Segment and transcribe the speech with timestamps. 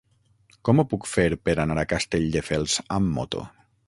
[0.69, 3.45] Com ho puc fer per anar a Castelldefels amb moto?